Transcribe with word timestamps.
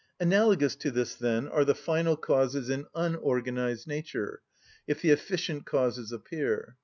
Analogous 0.19 0.75
to 0.77 0.89
this, 0.89 1.13
then, 1.13 1.47
are 1.47 1.63
the 1.63 1.75
final 1.75 2.17
causes 2.17 2.71
in 2.71 2.87
unorganised 2.95 3.85
nature, 3.85 4.41
if 4.87 4.99
the 4.99 5.11
efficient 5.11 5.67
causes 5.67 6.11
appear. 6.11 6.75